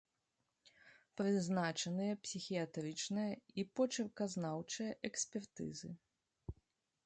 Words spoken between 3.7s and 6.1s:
почырказнаўчая экспертызы.